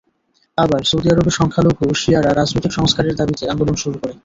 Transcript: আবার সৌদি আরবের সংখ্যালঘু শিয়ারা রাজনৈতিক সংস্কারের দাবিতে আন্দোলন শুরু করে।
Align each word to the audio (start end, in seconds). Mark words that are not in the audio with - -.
আবার 0.57 0.81
সৌদি 0.83 1.07
আরবের 1.09 1.37
সংখ্যালঘু 1.39 1.85
শিয়ারা 1.95 2.29
রাজনৈতিক 2.31 2.73
সংস্কারের 2.73 3.15
দাবিতে 3.15 3.43
আন্দোলন 3.49 3.75
শুরু 3.75 3.97
করে। 4.01 4.13